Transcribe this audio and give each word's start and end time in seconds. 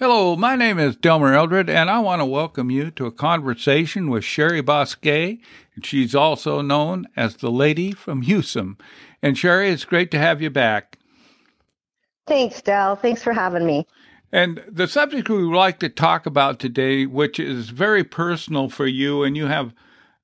Hello, 0.00 0.34
my 0.34 0.56
name 0.56 0.80
is 0.80 0.96
Delmer 0.96 1.34
Eldred, 1.34 1.70
and 1.70 1.88
I 1.88 2.00
want 2.00 2.20
to 2.20 2.26
welcome 2.26 2.68
you 2.68 2.90
to 2.90 3.06
a 3.06 3.12
conversation 3.12 4.10
with 4.10 4.24
Sheri 4.24 4.62
Bosquet. 4.64 5.38
She's 5.84 6.16
also 6.16 6.60
known 6.60 7.06
as 7.16 7.36
the 7.36 7.50
lady 7.52 7.92
from 7.92 8.24
Husum. 8.24 8.76
And 9.22 9.36
Sheri, 9.36 9.70
it's 9.70 9.84
great 9.84 10.10
to 10.10 10.18
have 10.18 10.42
you 10.42 10.50
back. 10.50 10.98
Thanks, 12.26 12.60
Del. 12.60 12.96
Thanks 12.96 13.22
for 13.22 13.32
having 13.32 13.64
me. 13.64 13.86
And 14.32 14.64
the 14.68 14.88
subject 14.88 15.28
we 15.28 15.46
would 15.46 15.56
like 15.56 15.78
to 15.78 15.88
talk 15.88 16.26
about 16.26 16.58
today, 16.58 17.06
which 17.06 17.38
is 17.38 17.68
very 17.68 18.02
personal 18.02 18.68
for 18.68 18.88
you, 18.88 19.22
and 19.22 19.36
you 19.36 19.46
have 19.46 19.72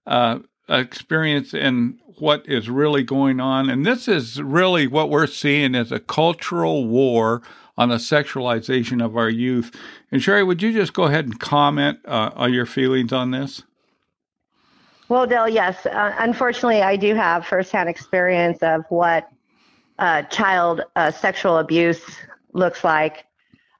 uh, 0.04 0.40
experience 0.68 1.54
in 1.54 2.00
what 2.18 2.44
is 2.48 2.68
really 2.68 3.04
going 3.04 3.38
on. 3.38 3.70
And 3.70 3.86
this 3.86 4.08
is 4.08 4.42
really 4.42 4.88
what 4.88 5.10
we're 5.10 5.28
seeing 5.28 5.76
as 5.76 5.92
a 5.92 6.00
cultural 6.00 6.88
war 6.88 7.40
on 7.80 7.88
the 7.88 7.96
sexualization 7.96 9.02
of 9.02 9.16
our 9.16 9.30
youth. 9.30 9.74
And 10.12 10.20
Sheri, 10.20 10.46
would 10.46 10.60
you 10.60 10.70
just 10.70 10.92
go 10.92 11.04
ahead 11.04 11.24
and 11.24 11.40
comment 11.40 11.98
uh, 12.04 12.30
on 12.34 12.52
your 12.52 12.66
feelings 12.66 13.10
on 13.10 13.30
this? 13.30 13.62
Well, 15.08 15.26
Del, 15.26 15.48
yes. 15.48 15.86
Uh, 15.86 16.14
unfortunately, 16.18 16.82
I 16.82 16.96
do 16.96 17.14
have 17.14 17.46
firsthand 17.46 17.88
experience 17.88 18.58
of 18.62 18.84
what 18.90 19.30
uh, 19.98 20.22
child 20.24 20.82
uh, 20.94 21.10
sexual 21.10 21.56
abuse 21.56 22.02
looks 22.52 22.84
like. 22.84 23.24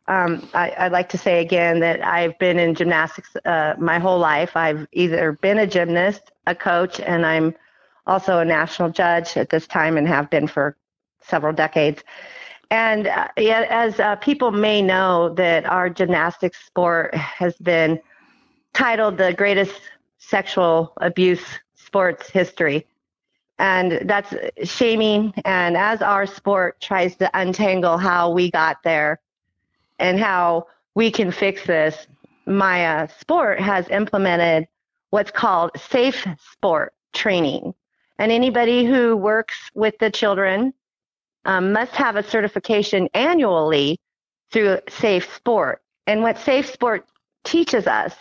Um, 0.09 0.49
I, 0.55 0.85
would 0.85 0.93
like 0.93 1.11
to 1.11 1.19
say 1.19 1.43
again 1.43 1.81
that 1.81 2.03
I've 2.03 2.39
been 2.39 2.59
in 2.59 2.75
gymnastics 2.75 3.37
uh, 3.45 3.75
my 3.79 3.99
whole 3.99 4.19
life. 4.19 4.57
I've 4.57 4.89
either 4.93 5.33
been 5.33 5.59
a 5.59 5.67
gymnast, 5.67 6.23
a 6.47 6.55
coach, 6.55 7.01
and 7.01 7.27
I'm 7.27 7.55
also 8.07 8.39
a 8.39 8.47
national 8.47 8.91
judge 8.91 9.37
at 9.37 9.51
this 9.51 9.67
time 9.67 9.99
and 9.99 10.09
have 10.09 10.31
been 10.31 10.47
for 10.47 10.75
several 11.21 11.53
decades. 11.53 12.03
And 12.71 13.09
uh, 13.09 13.29
as 13.37 13.99
uh, 13.99 14.17
people 14.17 14.53
may 14.53 14.81
know, 14.81 15.35
that 15.35 15.67
our 15.67 15.91
gymnastics 15.91 16.59
sport 16.65 17.15
has 17.15 17.57
been 17.57 18.01
titled 18.73 19.19
the 19.19 19.33
greatest 19.35 19.81
sexual 20.19 20.93
abuse 20.99 21.45
sports 21.75 22.31
history. 22.31 22.87
And 23.59 24.09
that's 24.09 24.33
shaming. 24.65 25.35
And 25.45 25.77
as 25.77 26.01
our 26.01 26.27
sport 26.27 26.81
tries 26.81 27.17
to 27.17 27.31
untangle 27.39 27.99
how 27.99 28.31
we 28.31 28.51
got 28.51 28.83
there 28.85 29.21
and 29.99 30.19
how 30.19 30.69
we 30.95 31.11
can 31.11 31.33
fix 31.33 31.67
this, 31.67 32.07
my 32.47 33.07
sport 33.19 33.61
has 33.61 33.89
implemented 33.89 34.67
what's 35.11 35.31
called 35.31 35.73
safe 35.77 36.27
sport 36.53 36.95
training. 37.13 37.75
And 38.19 38.31
anybody 38.31 38.85
who 38.85 39.17
works 39.17 39.71
with 39.75 39.99
the 39.99 40.11
children 40.11 40.73
um, 41.45 41.73
must 41.73 41.93
have 41.93 42.17
a 42.17 42.23
certification 42.23 43.09
annually 43.15 43.99
through 44.53 44.79
Safe 44.89 45.33
Sport. 45.35 45.83
And 46.07 46.23
what 46.23 46.39
Safe 46.39 46.71
Sport 46.73 47.07
teaches 47.45 47.87
us, 47.87 48.15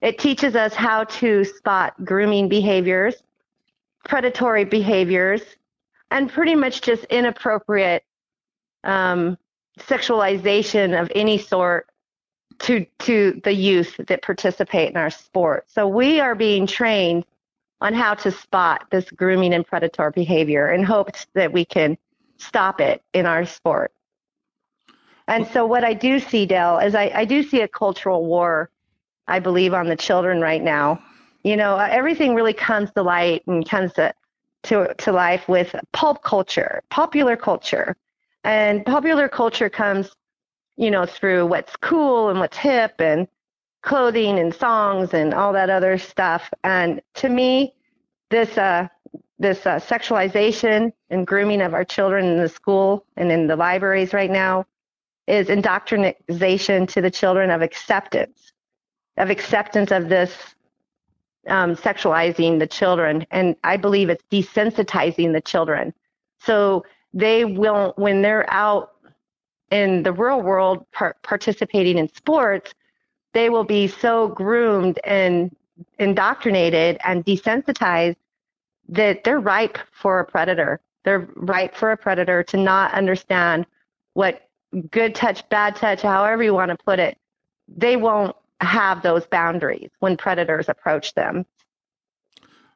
it 0.00 0.18
teaches 0.18 0.54
us 0.56 0.74
how 0.74 1.04
to 1.04 1.44
spot 1.44 1.94
grooming 2.04 2.48
behaviors, 2.48 3.14
predatory 4.04 4.64
behaviors, 4.64 5.42
and 6.10 6.30
pretty 6.30 6.54
much 6.54 6.82
just 6.82 7.04
inappropriate 7.04 8.04
um, 8.84 9.36
sexualization 9.78 11.00
of 11.00 11.10
any 11.14 11.38
sort 11.38 11.88
to 12.60 12.84
to 13.00 13.40
the 13.44 13.52
youth 13.52 13.96
that 14.08 14.22
participate 14.22 14.90
in 14.90 14.96
our 14.96 15.10
sport. 15.10 15.64
So 15.68 15.86
we 15.86 16.20
are 16.20 16.34
being 16.34 16.66
trained 16.66 17.24
on 17.80 17.94
how 17.94 18.14
to 18.14 18.32
spot 18.32 18.86
this 18.90 19.08
grooming 19.10 19.54
and 19.54 19.64
predatory 19.64 20.10
behavior 20.12 20.72
in 20.72 20.82
hopes 20.82 21.26
that 21.34 21.52
we 21.52 21.64
can 21.64 21.96
stop 22.38 22.80
it 22.80 23.02
in 23.12 23.26
our 23.26 23.44
sport. 23.44 23.92
And 25.26 25.46
so, 25.46 25.66
what 25.66 25.84
I 25.84 25.92
do 25.92 26.18
see, 26.18 26.46
Del, 26.46 26.78
is 26.78 26.94
I, 26.94 27.12
I 27.14 27.24
do 27.26 27.42
see 27.42 27.60
a 27.60 27.68
cultural 27.68 28.24
war, 28.24 28.70
I 29.26 29.38
believe, 29.40 29.74
on 29.74 29.86
the 29.86 29.96
children 29.96 30.40
right 30.40 30.62
now. 30.62 31.02
You 31.44 31.56
know, 31.56 31.74
uh, 31.74 31.88
everything 31.90 32.34
really 32.34 32.54
comes 32.54 32.90
to 32.92 33.02
light 33.02 33.46
and 33.46 33.68
comes 33.68 33.92
to, 33.94 34.14
to, 34.64 34.94
to 34.94 35.12
life 35.12 35.46
with 35.46 35.74
pulp 35.92 36.22
culture, 36.22 36.82
popular 36.90 37.36
culture. 37.36 37.94
And 38.42 38.84
popular 38.86 39.28
culture 39.28 39.68
comes, 39.68 40.10
you 40.76 40.90
know, 40.90 41.04
through 41.04 41.46
what's 41.46 41.76
cool 41.76 42.30
and 42.30 42.40
what's 42.40 42.56
hip 42.56 42.94
and 42.98 43.28
clothing 43.82 44.38
and 44.38 44.54
songs 44.54 45.12
and 45.12 45.34
all 45.34 45.52
that 45.52 45.68
other 45.68 45.98
stuff. 45.98 46.50
And 46.64 47.02
to 47.14 47.28
me, 47.28 47.74
this 48.30 48.56
uh, 48.56 48.88
this 49.38 49.66
uh, 49.66 49.78
sexualization 49.78 50.92
and 51.10 51.26
grooming 51.26 51.62
of 51.62 51.74
our 51.74 51.84
children 51.84 52.26
in 52.26 52.38
the 52.38 52.48
school 52.48 53.04
and 53.16 53.30
in 53.30 53.46
the 53.46 53.56
libraries 53.56 54.12
right 54.12 54.30
now 54.30 54.66
is 55.26 55.48
indoctrination 55.48 56.86
to 56.86 57.00
the 57.00 57.10
children 57.10 57.50
of 57.50 57.62
acceptance, 57.62 58.52
of 59.16 59.30
acceptance 59.30 59.92
of 59.92 60.08
this 60.08 60.54
um, 61.48 61.76
sexualizing 61.76 62.58
the 62.58 62.66
children. 62.66 63.26
And 63.30 63.54
I 63.62 63.76
believe 63.76 64.10
it's 64.10 64.24
desensitizing 64.30 65.32
the 65.32 65.40
children. 65.40 65.94
So 66.40 66.84
they 67.12 67.44
will, 67.44 67.94
when 67.96 68.22
they're 68.22 68.50
out 68.52 68.92
in 69.70 70.02
the 70.02 70.12
real 70.12 70.40
world 70.40 70.84
par- 70.92 71.16
participating 71.22 71.98
in 71.98 72.12
sports, 72.14 72.74
they 73.34 73.50
will 73.50 73.64
be 73.64 73.86
so 73.86 74.28
groomed 74.28 74.98
and 75.04 75.54
indoctrinated 75.98 76.98
and 77.04 77.24
desensitized 77.24 78.16
that 78.88 79.24
they're 79.24 79.40
ripe 79.40 79.78
for 79.92 80.20
a 80.20 80.24
predator. 80.24 80.80
They're 81.04 81.28
ripe 81.36 81.74
for 81.74 81.92
a 81.92 81.96
predator 81.96 82.42
to 82.44 82.56
not 82.56 82.92
understand 82.92 83.66
what 84.14 84.48
good 84.90 85.14
touch, 85.14 85.48
bad 85.48 85.76
touch, 85.76 86.02
however 86.02 86.42
you 86.42 86.54
want 86.54 86.70
to 86.70 86.84
put 86.84 86.98
it, 86.98 87.16
they 87.68 87.96
won't 87.96 88.36
have 88.60 89.02
those 89.02 89.26
boundaries 89.26 89.90
when 90.00 90.16
predators 90.16 90.68
approach 90.68 91.14
them. 91.14 91.46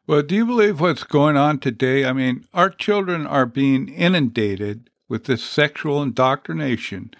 Well, 0.07 0.23
do 0.23 0.35
you 0.35 0.47
believe 0.47 0.81
what's 0.81 1.05
going 1.05 1.37
on 1.37 1.59
today? 1.59 2.05
I 2.05 2.13
mean, 2.13 2.47
our 2.53 2.71
children 2.71 3.27
are 3.27 3.47
being 3.47 3.89
inundated 3.89 4.91
with 5.09 5.25
this 5.25 5.43
sexual 5.45 6.03
indoctrination. 6.03 7.13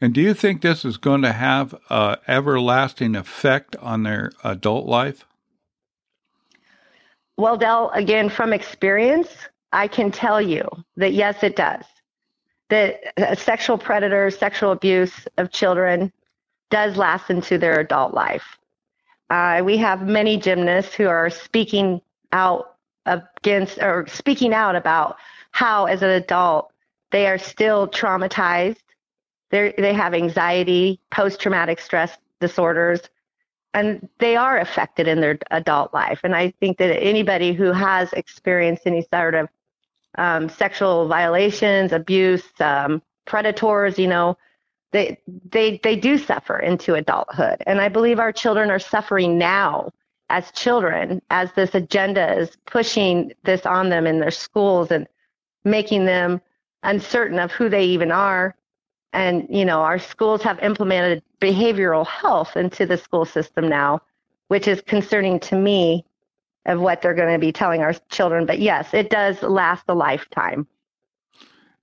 And 0.00 0.12
do 0.12 0.20
you 0.20 0.34
think 0.34 0.60
this 0.60 0.84
is 0.84 0.98
going 0.98 1.22
to 1.22 1.32
have 1.32 1.74
an 1.88 2.16
everlasting 2.28 3.16
effect 3.16 3.74
on 3.76 4.02
their 4.02 4.32
adult 4.44 4.86
life? 4.86 5.24
Well, 7.36 7.56
Del, 7.56 7.90
again, 7.90 8.28
from 8.30 8.52
experience, 8.52 9.28
I 9.72 9.88
can 9.88 10.10
tell 10.10 10.40
you 10.40 10.68
that 10.96 11.12
yes, 11.12 11.42
it 11.42 11.56
does. 11.56 11.84
That 12.70 13.18
uh, 13.18 13.34
sexual 13.34 13.78
predators, 13.78 14.38
sexual 14.38 14.72
abuse 14.72 15.28
of 15.36 15.50
children 15.50 16.12
does 16.70 16.96
last 16.96 17.30
into 17.30 17.58
their 17.58 17.80
adult 17.80 18.14
life. 18.14 18.58
Uh, 19.30 19.62
we 19.64 19.76
have 19.76 20.06
many 20.06 20.36
gymnasts 20.36 20.94
who 20.94 21.06
are 21.08 21.30
speaking 21.30 22.00
out 22.32 22.76
against 23.04 23.78
or 23.78 24.06
speaking 24.08 24.52
out 24.52 24.74
about 24.74 25.16
how, 25.52 25.86
as 25.86 26.02
an 26.02 26.10
adult, 26.10 26.72
they 27.10 27.26
are 27.26 27.38
still 27.38 27.86
traumatized. 27.86 28.78
They 29.50 29.74
they 29.78 29.92
have 29.92 30.14
anxiety, 30.14 31.00
post 31.10 31.40
traumatic 31.40 31.80
stress 31.80 32.16
disorders, 32.40 33.00
and 33.76 34.08
they 34.20 34.36
are 34.36 34.58
affected 34.58 35.06
in 35.06 35.20
their 35.20 35.38
adult 35.50 35.92
life. 35.92 36.20
And 36.24 36.34
I 36.34 36.50
think 36.60 36.78
that 36.78 36.98
anybody 36.98 37.52
who 37.52 37.72
has 37.72 38.10
experienced 38.14 38.86
any 38.86 39.06
sort 39.12 39.34
of 39.34 39.50
um, 40.16 40.48
sexual 40.48 41.06
violations, 41.08 41.92
abuse, 41.92 42.42
um, 42.58 43.02
predators, 43.26 43.98
you 43.98 44.08
know, 44.08 44.38
they 44.92 45.18
they 45.50 45.78
they 45.82 45.94
do 45.94 46.16
suffer 46.16 46.58
into 46.58 46.94
adulthood. 46.94 47.62
And 47.66 47.78
I 47.78 47.90
believe 47.90 48.18
our 48.18 48.32
children 48.32 48.70
are 48.70 48.78
suffering 48.78 49.36
now 49.36 49.92
as 50.30 50.50
children 50.52 51.20
as 51.28 51.52
this 51.52 51.74
agenda 51.74 52.34
is 52.34 52.56
pushing 52.64 53.34
this 53.44 53.66
on 53.66 53.90
them 53.90 54.06
in 54.06 54.20
their 54.20 54.30
schools 54.30 54.90
and 54.90 55.06
making 55.64 56.06
them 56.06 56.40
uncertain 56.82 57.38
of 57.38 57.52
who 57.52 57.68
they 57.68 57.84
even 57.84 58.10
are 58.10 58.56
and, 59.16 59.46
you 59.48 59.64
know, 59.64 59.80
our 59.80 59.98
schools 59.98 60.42
have 60.42 60.58
implemented 60.58 61.22
behavioral 61.40 62.06
health 62.06 62.54
into 62.54 62.84
the 62.84 62.98
school 62.98 63.24
system 63.24 63.66
now, 63.66 64.02
which 64.48 64.68
is 64.68 64.82
concerning 64.82 65.40
to 65.40 65.56
me 65.56 66.04
of 66.66 66.80
what 66.80 67.00
they're 67.00 67.14
going 67.14 67.32
to 67.32 67.38
be 67.38 67.50
telling 67.50 67.80
our 67.80 67.94
children. 68.10 68.44
But 68.44 68.58
yes, 68.58 68.92
it 68.92 69.08
does 69.08 69.42
last 69.42 69.84
a 69.88 69.94
lifetime. 69.94 70.66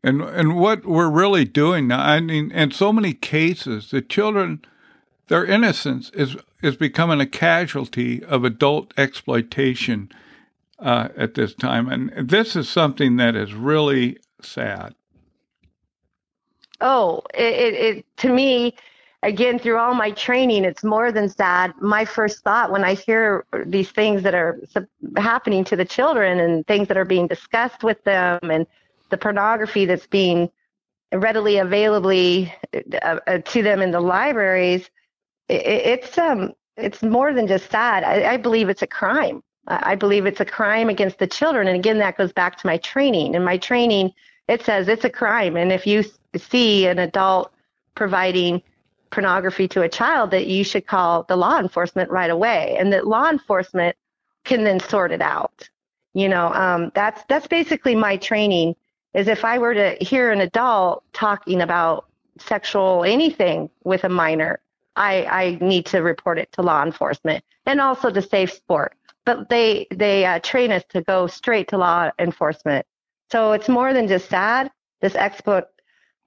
And 0.04 0.22
and 0.22 0.58
what 0.58 0.86
we're 0.86 1.10
really 1.10 1.46
doing 1.46 1.88
now, 1.88 2.02
I 2.02 2.20
mean, 2.20 2.52
in 2.52 2.72
so 2.72 2.94
many 2.94 3.14
cases, 3.14 3.90
the 3.90 4.02
children, 4.02 4.64
their 5.28 5.46
innocence 5.46 6.12
is 6.12 6.36
is 6.62 6.76
becoming 6.76 7.20
a 7.20 7.26
casualty 7.26 8.24
of 8.26 8.44
adult 8.44 8.94
exploitation 8.96 10.12
uh, 10.78 11.08
at 11.18 11.34
this 11.34 11.56
time, 11.56 11.88
and 11.88 12.30
this 12.30 12.56
is 12.56 12.70
something 12.70 13.16
that 13.16 13.36
is 13.36 13.54
really 13.54 14.18
sad 14.42 14.94
oh, 16.84 17.24
it, 17.34 17.54
it, 17.54 17.74
it 17.74 18.06
to 18.18 18.30
me, 18.32 18.76
again, 19.24 19.58
through 19.58 19.78
all 19.78 19.96
my 19.96 20.12
training, 20.12 20.66
it's 20.66 20.84
more 20.84 21.12
than 21.12 21.30
sad. 21.30 21.74
My 21.82 22.06
first 22.06 22.44
thought 22.44 22.72
when 22.72 22.84
I 22.84 22.94
hear 22.94 23.46
these 23.66 23.90
things 23.90 24.22
that 24.24 24.36
are 24.36 24.60
happening 25.18 25.64
to 25.66 25.76
the 25.76 25.86
children 25.86 26.40
and 26.40 26.68
things 26.68 26.88
that 26.90 26.98
are 26.98 27.06
being 27.06 27.28
discussed 27.28 27.84
with 27.84 28.04
them 28.04 28.40
and 28.44 28.68
the 29.10 29.18
pornography 29.18 29.86
that's 29.86 30.08
being 30.08 30.50
readily 31.14 31.58
availably 31.58 32.54
uh, 32.74 33.20
uh, 33.28 33.38
to 33.40 33.64
them 33.64 33.82
in 33.82 33.92
the 33.92 34.00
libraries, 34.00 34.90
it, 35.48 35.66
it's 35.66 36.18
um 36.18 36.54
it's 36.76 37.04
more 37.04 37.34
than 37.34 37.48
just 37.48 37.70
sad. 37.70 38.04
I, 38.04 38.34
I 38.34 38.38
believe 38.38 38.70
it's 38.70 38.82
a 38.82 38.88
crime. 38.88 39.44
I 39.68 39.96
believe 39.96 40.26
it's 40.26 40.42
a 40.42 40.46
crime 40.46 40.90
against 40.90 41.20
the 41.20 41.28
children. 41.28 41.68
And 41.68 41.78
again, 41.78 42.00
that 42.00 42.18
goes 42.18 42.34
back 42.34 42.58
to 42.58 42.68
my 42.68 42.78
training. 42.78 43.36
In 43.36 43.46
my 43.46 43.58
training, 43.58 44.12
it 44.50 44.64
says 44.66 44.90
it's 44.90 45.06
a 45.06 45.10
crime. 45.10 45.56
And 45.56 45.72
if 45.72 45.88
you 45.88 46.04
see 46.38 46.88
an 46.88 47.00
adult 47.00 47.52
providing 47.96 48.62
pornography 49.12 49.68
to 49.68 49.84
a 49.84 49.90
child, 49.90 50.32
that 50.32 50.48
you 50.48 50.64
should 50.64 50.88
call 50.88 51.24
the 51.24 51.36
law 51.36 51.60
enforcement 51.60 52.10
right 52.10 52.32
away, 52.32 52.76
and 52.80 52.92
that 52.92 53.08
law 53.08 53.30
enforcement 53.30 53.96
can 54.44 54.64
then 54.64 54.80
sort 54.80 55.12
it 55.12 55.22
out. 55.22 55.70
You 56.14 56.30
know, 56.30 56.52
um, 56.54 56.92
that's 56.94 57.24
that's 57.28 57.48
basically 57.48 57.96
my 57.96 58.18
training. 58.18 58.76
Is 59.14 59.28
if 59.28 59.46
I 59.46 59.60
were 59.60 59.76
to 59.76 59.96
hear 60.02 60.32
an 60.32 60.42
adult 60.42 61.04
talking 61.14 61.62
about 61.62 62.08
sexual 62.40 63.04
anything 63.04 63.70
with 63.84 64.04
a 64.04 64.10
minor, 64.10 64.60
I, 64.96 65.26
I 65.26 65.58
need 65.62 65.86
to 65.88 66.00
report 66.00 66.40
it 66.40 66.52
to 66.54 66.62
law 66.62 66.84
enforcement 66.84 67.44
and 67.66 67.80
also 67.80 68.10
to 68.10 68.22
Safe 68.22 68.52
Sport. 68.52 68.96
But 69.26 69.50
they 69.50 69.88
they 69.92 70.26
uh, 70.26 70.40
train 70.40 70.72
us 70.72 70.84
to 70.90 71.02
go 71.02 71.28
straight 71.28 71.68
to 71.70 71.78
law 71.78 72.10
enforcement. 72.20 72.86
So 73.32 73.52
it's 73.54 73.70
more 73.70 73.94
than 73.94 74.08
just 74.08 74.30
sad. 74.30 74.72
This 75.02 75.16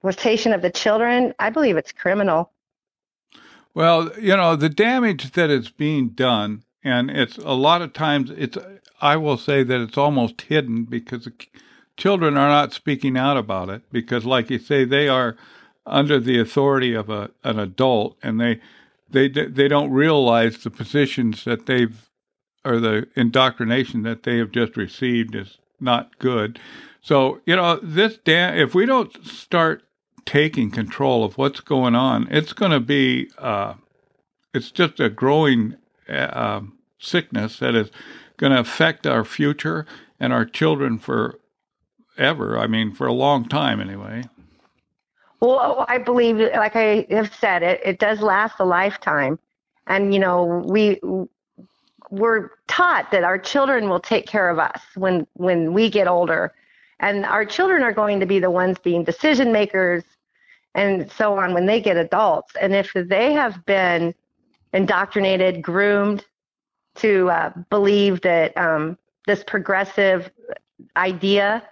exploitation 0.03 0.53
of 0.53 0.61
the 0.61 0.69
children, 0.69 1.33
I 1.39 1.49
believe 1.49 1.77
it's 1.77 1.91
criminal. 1.91 2.51
Well, 3.73 4.11
you 4.19 4.35
know 4.35 4.55
the 4.55 4.69
damage 4.69 5.31
that 5.33 5.49
is 5.49 5.69
being 5.69 6.09
done, 6.09 6.63
and 6.83 7.11
it's 7.11 7.37
a 7.37 7.53
lot 7.53 7.81
of 7.81 7.93
times 7.93 8.31
it's. 8.35 8.57
I 8.99 9.17
will 9.17 9.37
say 9.37 9.61
that 9.61 9.81
it's 9.81 9.97
almost 9.97 10.41
hidden 10.41 10.85
because 10.85 11.25
the 11.25 11.33
children 11.95 12.35
are 12.37 12.49
not 12.49 12.73
speaking 12.73 13.15
out 13.15 13.37
about 13.37 13.69
it 13.69 13.83
because, 13.91 14.25
like 14.25 14.49
you 14.49 14.57
say, 14.57 14.83
they 14.83 15.07
are 15.07 15.37
under 15.85 16.19
the 16.19 16.39
authority 16.39 16.95
of 16.95 17.09
a, 17.09 17.29
an 17.43 17.59
adult, 17.59 18.17
and 18.23 18.39
they 18.39 18.59
they 19.09 19.27
they 19.27 19.67
don't 19.67 19.91
realize 19.91 20.57
the 20.57 20.71
positions 20.71 21.43
that 21.43 21.67
they've 21.67 22.09
or 22.65 22.79
the 22.79 23.07
indoctrination 23.15 24.01
that 24.03 24.23
they 24.23 24.37
have 24.37 24.51
just 24.51 24.75
received 24.75 25.35
is 25.35 25.59
not 25.79 26.17
good. 26.17 26.59
So 27.01 27.41
you 27.45 27.55
know 27.55 27.79
this 27.83 28.17
damn 28.25 28.57
if 28.57 28.73
we 28.73 28.87
don't 28.87 29.23
start 29.23 29.83
taking 30.27 30.69
control 30.69 31.23
of 31.23 31.37
what's 31.37 31.61
going 31.61 31.95
on, 31.95 32.27
it's 32.29 32.53
going 32.53 32.71
to 32.71 32.79
be 32.79 33.31
uh, 33.39 33.73
it's 34.53 34.69
just 34.69 34.99
a 34.99 35.09
growing 35.09 35.75
uh, 36.07 36.61
sickness 36.99 37.59
that 37.59 37.73
is 37.73 37.89
going 38.37 38.51
to 38.51 38.59
affect 38.59 39.07
our 39.07 39.25
future 39.25 39.85
and 40.19 40.31
our 40.31 40.45
children 40.45 40.99
forever. 40.99 42.59
I 42.59 42.67
mean, 42.67 42.93
for 42.93 43.07
a 43.07 43.13
long 43.13 43.47
time 43.47 43.81
anyway. 43.81 44.23
Well, 45.39 45.85
I 45.87 45.99
believe, 45.99 46.37
like 46.37 46.75
I 46.75 47.05
have 47.09 47.33
said, 47.33 47.63
it, 47.63 47.79
it 47.83 47.99
does 47.99 48.21
last 48.21 48.55
a 48.59 48.65
lifetime. 48.65 49.37
And, 49.85 50.13
you 50.13 50.19
know, 50.19 50.63
we, 50.67 50.99
we're 52.09 52.49
taught 52.67 53.11
that 53.11 53.23
our 53.23 53.37
children 53.37 53.89
will 53.89 53.99
take 53.99 54.25
care 54.25 54.49
of 54.49 54.59
us 54.59 54.81
when, 54.95 55.27
when 55.33 55.73
we 55.73 55.89
get 55.89 56.07
older. 56.07 56.53
And 56.99 57.25
our 57.25 57.45
children 57.45 57.83
are 57.83 57.93
going 57.93 58.19
to 58.19 58.25
be 58.25 58.39
the 58.39 58.49
ones 58.49 58.77
being 58.79 59.03
decision 59.03 59.51
makers 59.51 60.03
and 60.77 61.11
so 61.11 61.37
on 61.37 61.53
when 61.53 61.65
they 61.65 61.81
get 61.81 61.97
adults. 61.97 62.53
And 62.61 62.73
if 62.73 62.93
they 62.93 63.33
have 63.33 63.65
been 63.65 64.13
indoctrinated, 64.73 65.61
groomed 65.61 66.23
to 66.97 67.29
uh, 67.29 67.51
believe 67.69 68.21
that 68.21 68.55
um, 68.55 68.97
this 69.25 69.43
progressive 69.43 70.31
idea 70.95 71.63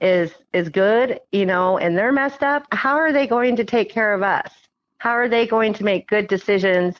is 0.00 0.32
is 0.52 0.68
good, 0.68 1.20
you 1.30 1.46
know, 1.46 1.78
and 1.78 1.96
they're 1.96 2.12
messed 2.12 2.42
up, 2.42 2.66
how 2.72 2.96
are 2.96 3.12
they 3.12 3.26
going 3.26 3.54
to 3.56 3.64
take 3.64 3.90
care 3.90 4.12
of 4.12 4.22
us? 4.22 4.50
How 4.98 5.12
are 5.12 5.28
they 5.28 5.46
going 5.46 5.72
to 5.74 5.84
make 5.84 6.08
good 6.08 6.26
decisions 6.26 6.96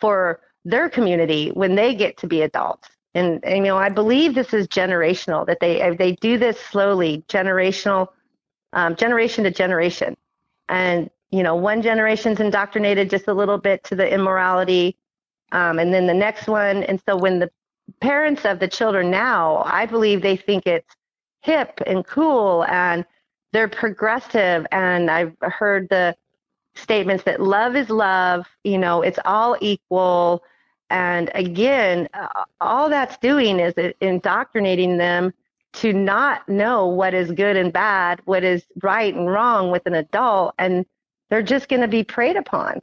for 0.00 0.40
their 0.64 0.88
community 0.88 1.50
when 1.50 1.74
they 1.74 1.94
get 1.94 2.16
to 2.18 2.26
be 2.26 2.42
adults? 2.42 2.88
And, 3.14 3.44
and 3.44 3.58
you 3.58 3.64
know, 3.64 3.76
I 3.76 3.90
believe 3.90 4.34
this 4.34 4.54
is 4.54 4.68
generational. 4.68 5.44
That 5.46 5.58
they 5.60 5.94
they 5.98 6.12
do 6.12 6.38
this 6.38 6.58
slowly, 6.58 7.24
generational, 7.28 8.08
um, 8.72 8.96
generation 8.96 9.44
to 9.44 9.50
generation, 9.50 10.16
and 10.68 11.10
you 11.30 11.42
know, 11.42 11.54
one 11.54 11.82
generation's 11.82 12.40
indoctrinated 12.40 13.10
just 13.10 13.28
a 13.28 13.34
little 13.34 13.58
bit 13.58 13.84
to 13.84 13.94
the 13.94 14.10
immorality, 14.12 14.96
um, 15.52 15.78
and 15.78 15.92
then 15.92 16.06
the 16.06 16.14
next 16.14 16.46
one. 16.46 16.84
And 16.84 17.00
so 17.06 17.16
when 17.16 17.38
the 17.38 17.50
parents 18.00 18.44
of 18.44 18.58
the 18.58 18.68
children 18.68 19.10
now, 19.10 19.62
I 19.66 19.86
believe 19.86 20.22
they 20.22 20.36
think 20.36 20.66
it's 20.66 20.96
hip 21.40 21.80
and 21.86 22.06
cool 22.06 22.64
and 22.68 23.04
they're 23.52 23.68
progressive 23.68 24.66
and 24.72 25.10
I've 25.10 25.34
heard 25.40 25.88
the 25.88 26.16
statements 26.74 27.24
that 27.24 27.40
love 27.40 27.76
is 27.76 27.90
love, 27.90 28.46
you 28.64 28.78
know, 28.78 29.02
it's 29.02 29.18
all 29.24 29.56
equal. 29.60 30.42
And 30.90 31.30
again, 31.34 32.08
all 32.60 32.88
that's 32.88 33.16
doing 33.18 33.58
is 33.58 33.74
indoctrinating 34.00 34.96
them 34.98 35.32
to 35.74 35.92
not 35.92 36.48
know 36.48 36.86
what 36.86 37.14
is 37.14 37.30
good 37.30 37.56
and 37.56 37.72
bad, 37.72 38.20
what 38.24 38.42
is 38.42 38.64
right 38.82 39.14
and 39.14 39.30
wrong 39.30 39.70
with 39.70 39.86
an 39.86 39.94
adult, 39.94 40.54
and 40.58 40.86
they're 41.30 41.42
just 41.42 41.68
going 41.68 41.82
to 41.82 41.88
be 41.88 42.02
preyed 42.02 42.36
upon. 42.36 42.80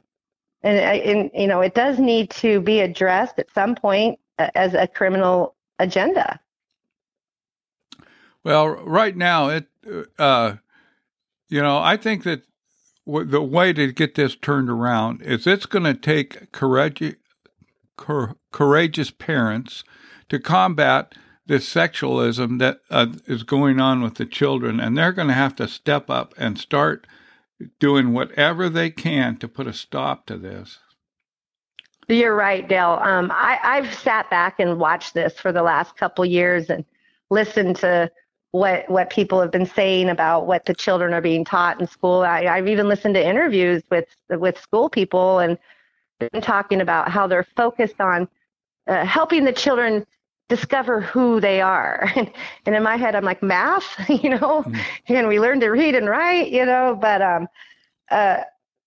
And, 0.62 0.78
and, 0.78 1.30
you 1.34 1.46
know, 1.46 1.60
it 1.60 1.74
does 1.74 1.98
need 1.98 2.30
to 2.30 2.60
be 2.60 2.80
addressed 2.80 3.38
at 3.38 3.52
some 3.52 3.74
point 3.74 4.18
uh, 4.38 4.50
as 4.54 4.74
a 4.74 4.86
criminal 4.86 5.54
agenda. 5.78 6.40
Well, 8.42 8.68
right 8.68 9.16
now, 9.16 9.48
it, 9.48 9.66
uh, 10.18 10.54
you 11.48 11.60
know, 11.60 11.78
I 11.78 11.96
think 11.96 12.22
that 12.24 12.42
w- 13.06 13.26
the 13.26 13.42
way 13.42 13.72
to 13.72 13.92
get 13.92 14.14
this 14.14 14.36
turned 14.36 14.70
around 14.70 15.22
is 15.22 15.46
it's 15.46 15.66
going 15.66 15.84
to 15.84 15.94
take 15.94 16.52
courage, 16.52 17.16
cor- 17.96 18.36
courageous 18.52 19.10
parents 19.10 19.84
to 20.28 20.38
combat 20.38 21.14
this 21.46 21.72
sexualism 21.72 22.58
that 22.58 22.80
uh, 22.90 23.06
is 23.26 23.42
going 23.42 23.80
on 23.80 24.02
with 24.02 24.16
the 24.16 24.26
children, 24.26 24.80
and 24.80 24.96
they're 24.96 25.12
going 25.12 25.28
to 25.28 25.34
have 25.34 25.54
to 25.56 25.68
step 25.68 26.10
up 26.10 26.34
and 26.36 26.58
start 26.58 27.06
doing 27.78 28.12
whatever 28.12 28.68
they 28.68 28.90
can 28.90 29.36
to 29.38 29.48
put 29.48 29.66
a 29.66 29.72
stop 29.72 30.26
to 30.26 30.36
this. 30.36 30.78
You're 32.08 32.34
right, 32.34 32.68
Dale. 32.68 33.00
Um, 33.02 33.32
I, 33.32 33.58
I've 33.62 33.92
sat 33.92 34.30
back 34.30 34.60
and 34.60 34.78
watched 34.78 35.14
this 35.14 35.34
for 35.34 35.52
the 35.52 35.62
last 35.62 35.96
couple 35.96 36.24
years 36.24 36.70
and 36.70 36.84
listened 37.30 37.76
to 37.76 38.10
what 38.52 38.88
what 38.88 39.10
people 39.10 39.40
have 39.40 39.50
been 39.50 39.66
saying 39.66 40.08
about 40.08 40.46
what 40.46 40.64
the 40.64 40.74
children 40.74 41.12
are 41.12 41.20
being 41.20 41.44
taught 41.44 41.80
in 41.80 41.86
school. 41.86 42.22
I, 42.22 42.44
I've 42.46 42.68
even 42.68 42.88
listened 42.88 43.14
to 43.14 43.26
interviews 43.26 43.82
with 43.90 44.06
with 44.30 44.58
school 44.58 44.88
people 44.88 45.40
and 45.40 45.58
been 46.18 46.40
talking 46.40 46.80
about 46.80 47.10
how 47.10 47.26
they're 47.26 47.46
focused 47.56 48.00
on 48.00 48.28
uh, 48.86 49.04
helping 49.04 49.44
the 49.44 49.52
children 49.52 50.06
discover 50.48 51.00
who 51.00 51.40
they 51.40 51.60
are. 51.60 52.10
and 52.66 52.74
in 52.74 52.82
my 52.82 52.96
head, 52.96 53.14
I'm 53.14 53.24
like, 53.24 53.42
math, 53.42 53.84
you 54.08 54.30
know, 54.30 54.62
mm. 54.62 54.80
can 55.06 55.28
we 55.28 55.40
learn 55.40 55.60
to 55.60 55.68
read 55.68 55.94
and 55.94 56.08
write, 56.08 56.50
you 56.50 56.64
know? 56.64 56.96
But 57.00 57.22
um, 57.22 57.48
uh, 58.10 58.38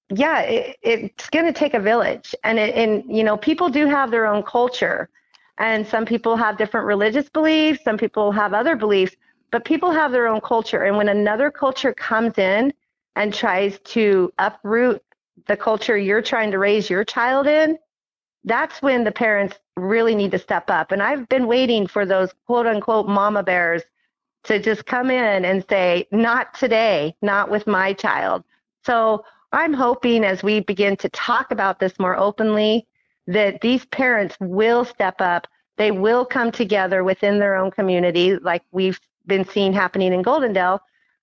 yeah, 0.09 0.41
it, 0.41 0.77
it's 0.81 1.29
going 1.29 1.45
to 1.45 1.53
take 1.53 1.73
a 1.73 1.79
village, 1.79 2.33
and 2.43 2.57
it, 2.57 2.75
and 2.75 3.03
you 3.07 3.23
know, 3.23 3.37
people 3.37 3.69
do 3.69 3.87
have 3.87 4.11
their 4.11 4.25
own 4.25 4.43
culture, 4.43 5.09
and 5.57 5.85
some 5.85 6.05
people 6.05 6.35
have 6.35 6.57
different 6.57 6.87
religious 6.87 7.29
beliefs, 7.29 7.83
some 7.83 7.97
people 7.97 8.31
have 8.31 8.53
other 8.53 8.75
beliefs 8.75 9.15
but 9.51 9.65
people 9.65 9.91
have 9.91 10.11
their 10.11 10.27
own 10.27 10.41
culture. 10.41 10.83
And 10.83 10.97
when 10.97 11.09
another 11.09 11.49
culture 11.51 11.93
comes 11.93 12.37
in 12.37 12.73
and 13.15 13.33
tries 13.33 13.79
to 13.79 14.31
uproot 14.37 15.03
the 15.47 15.57
culture 15.57 15.97
you're 15.97 16.21
trying 16.21 16.51
to 16.51 16.59
raise 16.59 16.89
your 16.89 17.03
child 17.03 17.47
in, 17.47 17.77
that's 18.43 18.81
when 18.81 19.03
the 19.03 19.11
parents 19.11 19.57
really 19.75 20.15
need 20.15 20.31
to 20.31 20.39
step 20.39 20.69
up. 20.69 20.91
And 20.91 21.01
I've 21.01 21.27
been 21.29 21.47
waiting 21.47 21.87
for 21.87 22.05
those 22.05 22.33
quote 22.45 22.67
unquote 22.67 23.07
mama 23.07 23.43
bears 23.43 23.83
to 24.45 24.59
just 24.59 24.85
come 24.85 25.11
in 25.11 25.45
and 25.45 25.65
say, 25.69 26.07
not 26.11 26.53
today, 26.53 27.15
not 27.21 27.51
with 27.51 27.67
my 27.67 27.93
child. 27.93 28.43
So 28.85 29.25
I'm 29.51 29.73
hoping 29.73 30.23
as 30.23 30.43
we 30.43 30.61
begin 30.61 30.95
to 30.97 31.09
talk 31.09 31.51
about 31.51 31.79
this 31.79 31.99
more 31.99 32.15
openly, 32.15 32.87
that 33.27 33.61
these 33.61 33.85
parents 33.85 34.37
will 34.39 34.85
step 34.85 35.19
up. 35.19 35.47
They 35.77 35.91
will 35.91 36.25
come 36.25 36.51
together 36.51 37.03
within 37.03 37.39
their 37.39 37.55
own 37.55 37.71
community, 37.71 38.37
like 38.37 38.63
we've 38.71 38.99
been 39.25 39.45
seeing 39.45 39.73
happening 39.73 40.13
in 40.13 40.23
Goldendale 40.23 40.79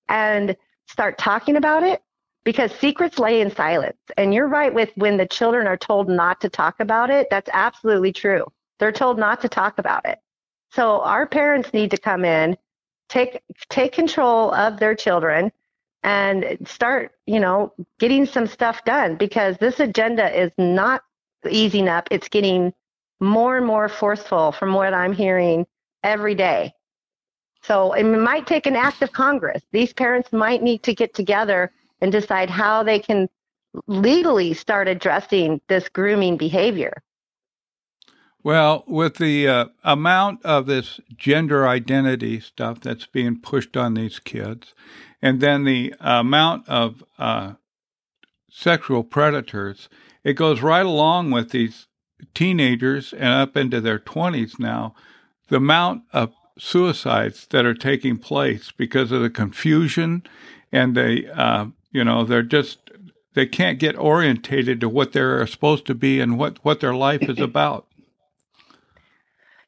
and 0.09 0.55
start 0.87 1.17
talking 1.17 1.57
about 1.57 1.83
it 1.83 2.01
because 2.47 2.71
secrets 2.71 3.19
lay 3.19 3.41
in 3.41 3.53
silence. 3.53 3.97
And 4.15 4.33
you're 4.33 4.47
right 4.47 4.73
with 4.73 4.89
when 4.95 5.17
the 5.17 5.25
children 5.25 5.67
are 5.67 5.75
told 5.75 6.07
not 6.07 6.39
to 6.39 6.49
talk 6.49 6.79
about 6.79 7.09
it, 7.09 7.27
that's 7.29 7.49
absolutely 7.51 8.13
true. 8.13 8.45
They're 8.79 8.93
told 8.93 9.19
not 9.19 9.41
to 9.41 9.49
talk 9.49 9.79
about 9.79 10.05
it. 10.05 10.17
So 10.71 11.01
our 11.01 11.27
parents 11.27 11.73
need 11.73 11.91
to 11.91 11.97
come 11.97 12.23
in, 12.23 12.55
take 13.09 13.41
take 13.67 13.91
control 13.91 14.53
of 14.53 14.79
their 14.79 14.95
children 14.95 15.51
and 16.03 16.57
start, 16.65 17.11
you 17.25 17.41
know, 17.41 17.73
getting 17.99 18.25
some 18.25 18.47
stuff 18.47 18.81
done 18.85 19.17
because 19.17 19.57
this 19.57 19.81
agenda 19.81 20.31
is 20.31 20.49
not 20.57 21.03
easing 21.49 21.89
up. 21.89 22.07
It's 22.11 22.29
getting 22.29 22.73
more 23.19 23.57
and 23.57 23.65
more 23.65 23.89
forceful 23.89 24.53
from 24.53 24.73
what 24.73 24.93
I'm 24.93 25.11
hearing 25.11 25.67
every 26.01 26.33
day. 26.33 26.73
So 27.63 27.91
it 27.91 28.05
might 28.05 28.47
take 28.47 28.67
an 28.67 28.77
act 28.77 29.01
of 29.01 29.11
Congress. 29.11 29.63
These 29.73 29.91
parents 29.91 30.31
might 30.31 30.63
need 30.63 30.83
to 30.83 30.95
get 30.95 31.13
together 31.13 31.73
and 32.01 32.11
decide 32.11 32.49
how 32.49 32.83
they 32.83 32.99
can 32.99 33.27
legally 33.87 34.53
start 34.53 34.87
addressing 34.87 35.61
this 35.67 35.89
grooming 35.89 36.37
behavior. 36.37 37.03
Well, 38.43 38.83
with 38.87 39.17
the 39.17 39.47
uh, 39.47 39.65
amount 39.83 40.45
of 40.45 40.67
this 40.67 40.99
gender 41.15 41.67
identity 41.67 42.39
stuff 42.39 42.79
that's 42.79 43.05
being 43.05 43.39
pushed 43.39 43.75
on 43.75 43.95
these 43.95 44.19
kids, 44.19 44.73
and 45.21 45.41
then 45.41 45.63
the 45.63 45.93
amount 45.99 46.67
of 46.69 47.03
uh, 47.19 47.53
sexual 48.49 49.03
predators, 49.03 49.89
it 50.23 50.33
goes 50.33 50.61
right 50.61 50.85
along 50.85 51.31
with 51.31 51.51
these 51.51 51.87
teenagers 52.33 53.13
and 53.13 53.25
up 53.25 53.57
into 53.57 53.81
their 53.81 53.99
20s 53.99 54.59
now. 54.59 54.95
The 55.49 55.57
amount 55.57 56.03
of 56.13 56.33
suicides 56.57 57.47
that 57.51 57.65
are 57.65 57.73
taking 57.73 58.17
place 58.17 58.71
because 58.71 59.11
of 59.11 59.21
the 59.21 59.29
confusion 59.29 60.23
and 60.71 60.95
the 60.95 61.27
uh, 61.37 61.67
you 61.97 62.03
know, 62.03 62.23
they're 62.23 62.43
just 62.43 62.91
they 63.33 63.47
can't 63.47 63.79
get 63.79 63.97
orientated 63.97 64.79
to 64.81 64.87
what 64.87 65.13
they're 65.13 65.47
supposed 65.47 65.87
to 65.87 65.95
be 65.95 66.19
and 66.19 66.37
what 66.37 66.63
what 66.63 66.79
their 66.79 66.93
life 66.93 67.23
is 67.23 67.39
about. 67.39 67.87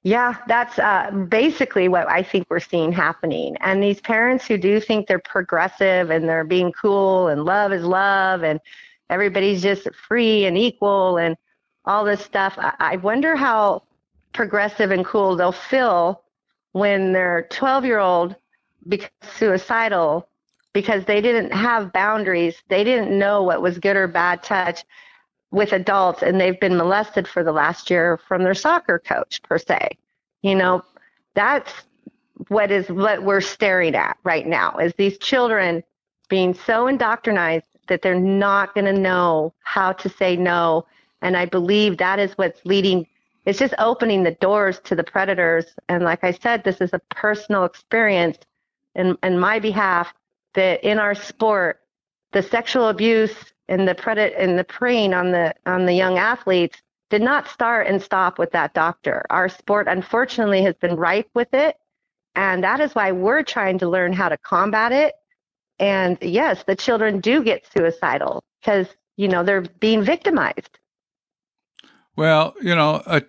Yeah, 0.04 0.38
that's 0.48 0.78
uh, 0.78 1.10
basically 1.28 1.88
what 1.88 2.08
I 2.08 2.22
think 2.22 2.46
we're 2.50 2.60
seeing 2.60 2.92
happening. 2.92 3.58
And 3.62 3.84
these 3.84 4.00
parents 4.00 4.46
who 4.46 4.58
do 4.58 4.80
think 4.80 5.08
they're 5.08 5.20
progressive 5.20 6.12
and 6.12 6.30
they're 6.30 6.46
being 6.46 6.72
cool 6.72 7.28
and 7.30 7.44
love 7.44 7.74
is 7.74 7.84
love 7.84 8.44
and 8.44 8.60
everybody's 9.10 9.62
just 9.62 9.88
free 10.08 10.46
and 10.46 10.58
equal 10.58 11.18
and 11.18 11.36
all 11.84 12.06
this 12.06 12.22
stuff. 12.22 12.54
I, 12.58 12.74
I 12.80 12.96
wonder 12.98 13.36
how 13.36 13.84
progressive 14.34 14.92
and 14.92 15.04
cool 15.04 15.36
they'll 15.36 15.52
feel 15.52 16.22
when 16.74 17.12
their 17.12 17.48
12 17.50 17.86
year 17.86 18.00
old 18.00 18.36
becomes 18.88 19.12
suicidal 19.36 20.29
because 20.74 21.06
they 21.06 21.22
didn't 21.22 21.52
have 21.52 21.94
boundaries. 21.94 22.62
They 22.70 22.84
didn't 22.84 23.18
know 23.18 23.44
what 23.44 23.62
was 23.62 23.80
good 23.80 23.96
or 23.96 24.08
bad 24.08 24.44
touch 24.44 24.84
with 25.52 25.74
adults 25.74 26.22
and 26.22 26.40
they've 26.40 26.60
been 26.60 26.78
molested 26.78 27.28
for 27.28 27.44
the 27.44 27.52
last 27.52 27.90
year 27.90 28.20
from 28.28 28.44
their 28.44 28.54
soccer 28.54 29.00
coach 29.00 29.42
per 29.44 29.58
se. 29.58 29.98
You 30.44 30.56
know, 30.56 30.84
that's 31.34 31.74
what 32.48 32.72
is 32.72 32.90
what 32.90 33.24
we're 33.24 33.42
staring 33.42 33.96
at 33.96 34.18
right 34.24 34.48
now 34.48 34.78
is 34.78 34.94
these 34.98 35.18
children 35.18 35.84
being 36.30 36.54
so 36.54 36.88
indoctrinated 36.88 37.64
that 37.88 38.02
they're 38.02 38.20
not 38.20 38.74
going 38.74 38.86
to 38.86 38.94
know 39.00 39.54
how 39.60 39.92
to 39.92 40.08
say 40.08 40.36
no 40.36 40.86
and 41.22 41.36
I 41.36 41.46
believe 41.46 41.98
that 41.98 42.20
is 42.20 42.32
what's 42.38 42.64
leading 42.66 43.06
it's 43.46 43.60
just 43.60 43.74
opening 43.78 44.24
the 44.24 44.32
doors 44.32 44.80
to 44.86 44.96
the 44.96 45.04
predators 45.04 45.66
and 45.90 46.04
like 46.04 46.24
I 46.24 46.32
said 46.32 46.64
this 46.64 46.80
is 46.80 46.94
a 46.94 47.00
personal 47.14 47.66
experience 47.66 48.38
in 48.96 49.18
in 49.22 49.38
my 49.38 49.60
behalf 49.60 50.14
that 50.60 50.84
in 50.84 51.00
our 51.00 51.16
sport 51.16 51.80
the 52.32 52.44
sexual 52.44 52.90
abuse 52.90 53.34
and 53.68 53.88
the 53.88 53.96
predator 53.96 54.36
and 54.36 54.60
the 54.60 54.64
preying 54.64 55.14
on 55.14 55.32
the 55.32 55.54
on 55.66 55.86
the 55.86 55.94
young 55.94 56.18
athletes 56.18 56.82
did 57.10 57.22
not 57.22 57.48
start 57.48 57.88
and 57.88 58.02
stop 58.02 58.38
with 58.38 58.52
that 58.52 58.74
doctor. 58.74 59.26
Our 59.32 59.50
sport 59.50 59.88
unfortunately 59.88 60.62
has 60.64 60.76
been 60.76 60.96
ripe 60.96 61.30
with 61.34 61.54
it, 61.54 61.78
and 62.36 62.64
that 62.64 62.82
is 62.82 62.94
why 62.94 63.12
we're 63.12 63.42
trying 63.42 63.80
to 63.80 63.90
learn 63.90 64.14
how 64.14 64.30
to 64.30 64.38
combat 64.38 64.92
it. 64.92 65.16
And 65.80 66.18
yes, 66.22 66.64
the 66.68 66.76
children 66.76 67.20
do 67.20 67.44
get 67.44 67.66
suicidal 67.74 68.44
because 68.62 68.88
you 69.16 69.28
know 69.28 69.44
they're 69.44 69.62
being 69.80 70.04
victimized. 70.04 70.78
Well, 72.16 72.54
you 72.62 72.76
know, 72.76 73.02
uh, 73.06 73.22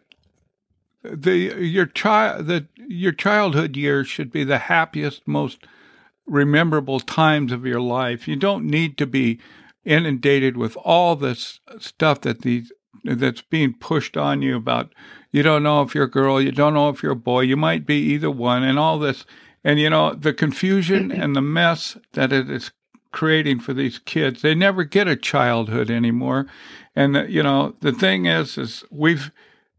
the 1.05 1.37
your 1.65 1.87
child 1.87 2.47
the 2.47 2.67
your 2.77 3.13
childhood 3.13 3.77
years 3.77 4.09
should 4.09 4.33
be 4.33 4.45
the 4.45 4.59
happiest, 4.59 5.27
most 5.27 5.67
rememberable 6.27 7.01
times 7.01 7.53
of 7.53 7.67
your 7.67 7.81
life. 7.81 8.29
You 8.29 8.37
don't 8.37 8.65
need 8.65 8.97
to 8.99 9.07
be 9.07 9.41
inundated 9.85 10.57
with 10.57 10.77
all 10.79 11.17
this 11.17 11.61
stuff 11.79 12.21
that 12.23 12.43
these 12.43 12.73
that's 13.03 13.41
being 13.41 13.73
pushed 13.73 14.17
on 14.17 14.43
you 14.43 14.57
about 14.57 14.93
you 15.33 15.43
don't 15.43 15.63
know 15.63 15.81
if 15.83 15.95
you're 15.95 16.05
a 16.05 16.11
girl, 16.11 16.41
you 16.41 16.53
don't 16.53 16.75
know 16.75 16.91
if 16.91 17.03
you're 17.03 17.13
a 17.13 17.17
boy, 17.17 17.41
you 17.41 17.57
might 17.57 17.87
be 17.87 17.97
either 17.97 18.31
one, 18.31 18.63
and 18.63 18.79
all 18.79 18.99
this. 18.99 19.25
And 19.65 19.79
you 19.79 19.91
know, 19.91 20.15
the 20.15 20.33
confusion 20.33 21.11
mm-hmm. 21.11 21.21
and 21.21 21.37
the 21.37 21.43
mess 21.43 21.97
that 22.13 22.33
it 22.33 22.51
is 22.51 22.73
creating 23.13 23.61
for 23.61 23.73
these 23.73 23.99
kids, 23.99 24.43
they 24.43 24.55
never 24.55 24.85
get 24.85 25.09
a 25.09 25.17
childhood 25.17 25.91
anymore. 25.91 26.47
And, 26.95 27.17
uh, 27.17 27.23
you 27.25 27.43
know, 27.43 27.75
the 27.81 27.93
thing 27.93 28.27
is, 28.27 28.57
is 28.59 28.85
we've, 28.91 29.31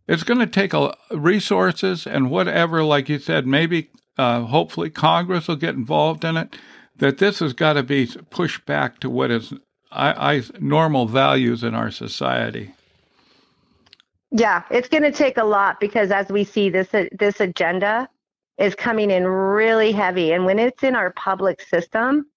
it's 0.08 0.24
going 0.24 0.40
to 0.40 0.48
take 0.48 0.74
a, 0.74 0.96
resources 1.12 2.06
and 2.06 2.30
whatever, 2.30 2.84
like 2.84 3.10
you 3.10 3.20
said, 3.20 3.48
maybe, 3.48 3.90
uh, 4.22 4.42
hopefully 4.42 4.92
Congress 4.92 5.48
will 5.48 5.56
get 5.56 5.74
involved 5.74 6.24
in 6.24 6.38
it, 6.38 6.56
that 6.98 7.18
this 7.18 7.40
has 7.40 7.54
got 7.54 7.74
to 7.74 7.82
be 7.82 8.06
pushed 8.30 8.66
back 8.68 9.00
to 9.00 9.10
what 9.10 9.32
is 9.32 9.52
I, 9.92 10.36
I, 10.36 10.44
normal 10.60 11.08
values 11.08 11.64
in 11.64 11.74
our 11.74 11.90
society. 11.90 12.72
Yeah, 14.30 14.62
it's 14.70 14.88
going 14.88 15.04
to 15.04 15.12
take 15.12 15.38
a 15.38 15.44
lot 15.44 15.80
because 15.80 16.12
as 16.12 16.30
we 16.30 16.44
see 16.44 16.70
this 16.70 16.88
this 17.12 17.40
agenda 17.40 18.08
is 18.60 18.76
coming 18.76 19.10
in 19.10 19.26
really 19.26 19.92
heavy, 19.92 20.32
and 20.32 20.46
when 20.46 20.60
it's 20.60 20.84
in 20.84 20.96
our 20.96 21.10
public 21.12 21.60
system, 21.60 22.28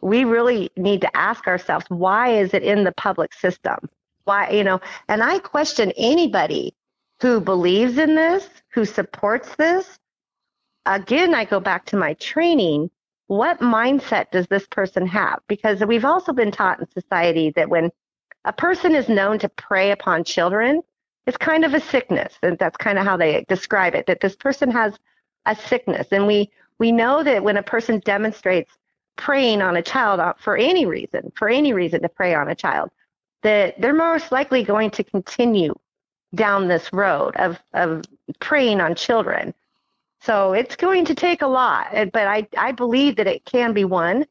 we 0.00 0.24
really 0.24 0.70
need 0.76 1.00
to 1.02 1.16
ask 1.16 1.46
ourselves 1.46 1.86
why 1.88 2.30
is 2.30 2.52
it 2.52 2.64
in 2.64 2.82
the 2.82 2.92
public 2.92 3.32
system? 3.32 3.78
Why 4.24 4.50
you 4.50 4.64
know? 4.64 4.80
And 5.06 5.22
I 5.22 5.38
question 5.38 5.92
anybody 5.96 6.74
who 7.20 7.40
believes 7.40 7.96
in 7.96 8.16
this, 8.16 8.48
who 8.74 8.84
supports 8.84 9.54
this. 9.54 9.98
Again, 10.88 11.34
I 11.34 11.44
go 11.44 11.60
back 11.60 11.84
to 11.86 11.96
my 11.96 12.14
training 12.14 12.90
what 13.28 13.60
mindset 13.60 14.30
does 14.30 14.46
this 14.46 14.66
person 14.66 15.06
have? 15.06 15.40
Because 15.48 15.84
we've 15.84 16.06
also 16.06 16.32
been 16.32 16.50
taught 16.50 16.80
in 16.80 16.90
society 16.90 17.50
that 17.50 17.68
when 17.68 17.90
a 18.46 18.52
person 18.54 18.94
is 18.94 19.08
known 19.08 19.38
to 19.40 19.50
prey 19.50 19.90
upon 19.90 20.24
children, 20.24 20.82
it's 21.26 21.36
kind 21.36 21.64
of 21.64 21.74
a 21.74 21.80
sickness. 21.80 22.34
And 22.42 22.58
that's 22.58 22.78
kind 22.78 22.98
of 22.98 23.04
how 23.04 23.18
they 23.18 23.44
describe 23.46 23.94
it, 23.94 24.06
that 24.06 24.20
this 24.20 24.34
person 24.34 24.70
has 24.70 24.94
a 25.44 25.54
sickness. 25.54 26.08
And 26.10 26.26
we, 26.26 26.50
we 26.78 26.90
know 26.90 27.22
that 27.22 27.44
when 27.44 27.58
a 27.58 27.62
person 27.62 28.00
demonstrates 28.00 28.72
preying 29.16 29.60
on 29.60 29.76
a 29.76 29.82
child 29.82 30.20
uh, 30.20 30.32
for 30.38 30.56
any 30.56 30.86
reason, 30.86 31.30
for 31.36 31.50
any 31.50 31.74
reason 31.74 32.00
to 32.00 32.08
prey 32.08 32.34
on 32.34 32.48
a 32.48 32.54
child, 32.54 32.88
that 33.42 33.78
they're 33.78 33.92
most 33.92 34.32
likely 34.32 34.62
going 34.62 34.90
to 34.92 35.04
continue 35.04 35.74
down 36.34 36.66
this 36.66 36.94
road 36.94 37.36
of, 37.36 37.58
of 37.74 38.04
preying 38.40 38.80
on 38.80 38.94
children. 38.94 39.52
So 40.20 40.52
it's 40.52 40.76
going 40.76 41.04
to 41.06 41.14
take 41.14 41.42
a 41.42 41.46
lot, 41.46 41.88
but 42.12 42.26
I, 42.26 42.46
I 42.56 42.72
believe 42.72 43.16
that 43.16 43.26
it 43.26 43.44
can 43.44 43.72
be 43.72 43.84
won. 43.84 44.26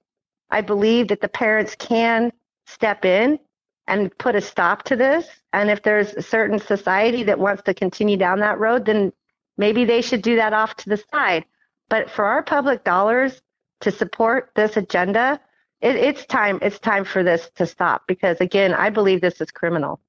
I 0.50 0.62
believe 0.62 1.08
that 1.10 1.22
the 1.22 1.30
parents 1.30 1.76
can 1.76 2.32
step 2.66 3.06
in 3.06 3.40
and 3.88 4.16
put 4.18 4.36
a 4.36 4.42
stop 4.42 4.84
to 4.84 4.96
this. 4.96 5.28
And 5.54 5.70
if 5.70 5.82
there's 5.84 6.14
a 6.14 6.22
certain 6.22 6.60
society 6.60 7.24
that 7.24 7.40
wants 7.40 7.64
to 7.64 7.74
continue 7.74 8.18
down 8.18 8.40
that 8.40 8.60
road, 8.60 8.86
then 8.86 9.14
maybe 9.58 9.86
they 9.86 10.02
should 10.02 10.22
do 10.22 10.36
that 10.36 10.54
off 10.54 10.76
to 10.78 10.90
the 10.90 11.02
side. 11.12 11.46
But 11.90 12.10
for 12.10 12.26
our 12.26 12.44
public 12.44 12.84
dollars 12.84 13.42
to 13.82 13.92
support 13.92 14.52
this 14.56 14.76
agenda, 14.76 15.40
it, 15.80 15.96
it's 15.96 16.26
time. 16.26 16.60
It's 16.62 16.80
time 16.80 17.06
for 17.06 17.24
this 17.24 17.50
to 17.56 17.66
stop 17.66 18.04
because, 18.08 18.42
again, 18.42 18.74
I 18.74 18.90
believe 18.90 19.22
this 19.22 19.40
is 19.40 19.52
criminal. 19.52 20.02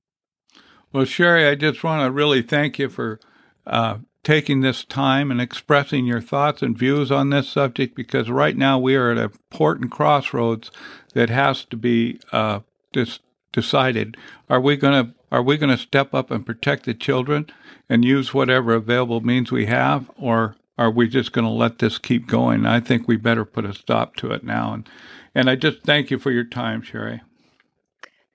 Well, 0.93 1.05
Sheri, 1.05 1.49
I 1.49 1.55
just 1.55 1.85
want 1.85 2.05
to 2.05 2.11
really 2.11 2.43
thank 2.43 2.79
you 2.79 2.89
for 2.89 3.21
uh, 3.67 3.99
taking 4.29 4.61
this 4.61 4.85
time 4.85 5.31
and 5.31 5.41
expressing 5.41 6.05
your 6.05 6.21
thoughts 6.21 6.61
and 6.61 6.77
views 6.77 7.11
on 7.11 7.31
this 7.31 7.49
subject 7.49 7.97
because 7.97 8.29
right 8.29 8.59
now 8.59 8.79
we 8.79 8.95
are 8.95 9.11
at 9.11 9.17
an 9.17 9.25
important 9.25 9.91
crossroads 9.91 10.71
that 11.15 11.31
has 11.31 11.65
to 11.65 11.79
be 11.79 12.21
uh, 12.31 12.61
dis- 12.93 13.21
decided. 13.53 14.19
Are 14.51 14.61
we 14.61 14.77
going 14.77 15.07
to 15.07 15.15
are 15.33 15.43
we 15.43 15.57
going 15.57 15.75
to 15.75 15.83
step 15.83 16.13
up 16.13 16.31
and 16.31 16.45
protect 16.45 16.85
the 16.85 16.93
children 16.93 17.47
and 17.89 18.05
use 18.05 18.35
whatever 18.35 18.75
available 18.75 19.23
means 19.23 19.51
we 19.51 19.65
have, 19.65 20.11
or 20.19 20.57
are 20.77 20.91
we 20.91 21.09
just 21.09 21.33
going 21.33 21.47
to 21.47 21.51
let 21.51 21.79
this 21.79 21.97
keep 21.97 22.27
going? 22.27 22.67
I 22.67 22.81
think 22.81 23.09
we 23.09 23.17
better 23.17 23.47
put 23.47 23.65
a 23.65 23.73
stop 23.73 24.15
to 24.17 24.33
it 24.33 24.45
now. 24.45 24.75
And 24.75 24.87
and 25.35 25.49
I 25.49 25.57
just 25.57 25.85
thank 25.85 26.11
you 26.11 26.19
for 26.19 26.31
your 26.31 26.45
time, 26.45 26.83
Sheri. 26.83 27.23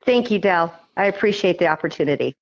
Thank 0.07 0.31
you, 0.31 0.39
Del. 0.39 0.73
I 0.97 1.05
appreciate 1.05 1.59
the 1.59 1.67
opportunity. 1.67 2.35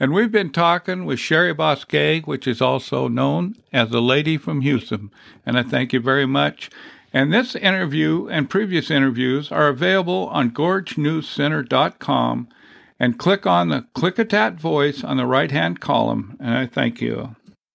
And 0.00 0.12
we've 0.12 0.30
been 0.30 0.50
talking 0.50 1.04
with 1.04 1.18
Sheri 1.18 1.56
Bosquet, 1.56 2.20
which 2.20 2.46
is 2.46 2.60
also 2.60 3.08
known 3.08 3.56
as 3.72 3.90
the 3.90 4.00
Lady 4.00 4.36
from 4.36 4.62
Husum. 4.62 5.10
And 5.44 5.58
I 5.58 5.64
thank 5.64 5.92
you 5.92 5.98
very 5.98 6.26
much. 6.26 6.70
And 7.12 7.32
this 7.32 7.56
interview 7.56 8.28
and 8.28 8.48
previous 8.48 8.90
interviews 8.90 9.50
are 9.50 9.66
available 9.68 10.28
on 10.28 10.52
gorgenewscenter.com 10.52 12.48
and 13.00 13.18
click 13.18 13.46
on 13.46 13.68
the 13.68 13.86
Klickitat 13.94 14.54
voice 14.60 15.02
on 15.02 15.16
the 15.16 15.26
right 15.26 15.50
hand 15.50 15.80
column. 15.80 16.36
And 16.38 16.54
I 16.54 16.66
thank 16.66 17.00
you. 17.00 17.34